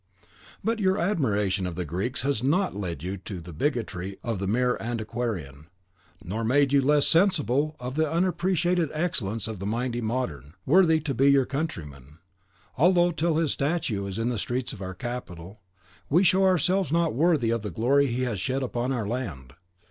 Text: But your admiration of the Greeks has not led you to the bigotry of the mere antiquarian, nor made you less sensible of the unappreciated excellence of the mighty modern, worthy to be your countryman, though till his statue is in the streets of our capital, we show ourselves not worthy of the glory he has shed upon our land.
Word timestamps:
But 0.63 0.79
your 0.79 0.97
admiration 0.97 1.67
of 1.67 1.75
the 1.75 1.85
Greeks 1.85 2.23
has 2.23 2.41
not 2.41 2.75
led 2.75 3.03
you 3.03 3.17
to 3.17 3.39
the 3.39 3.53
bigotry 3.53 4.17
of 4.23 4.39
the 4.39 4.47
mere 4.47 4.75
antiquarian, 4.81 5.67
nor 6.23 6.43
made 6.43 6.73
you 6.73 6.81
less 6.81 7.05
sensible 7.05 7.75
of 7.79 7.93
the 7.93 8.11
unappreciated 8.11 8.89
excellence 8.93 9.47
of 9.47 9.59
the 9.59 9.67
mighty 9.67 10.01
modern, 10.01 10.55
worthy 10.65 10.99
to 11.01 11.13
be 11.13 11.29
your 11.29 11.45
countryman, 11.45 12.17
though 12.79 13.11
till 13.11 13.37
his 13.37 13.51
statue 13.51 14.07
is 14.07 14.17
in 14.17 14.29
the 14.29 14.39
streets 14.39 14.73
of 14.73 14.81
our 14.81 14.95
capital, 14.95 15.61
we 16.09 16.23
show 16.23 16.45
ourselves 16.45 16.91
not 16.91 17.13
worthy 17.13 17.51
of 17.51 17.61
the 17.61 17.69
glory 17.69 18.07
he 18.07 18.23
has 18.23 18.39
shed 18.41 18.63
upon 18.63 18.91
our 18.91 19.07
land. 19.07 19.53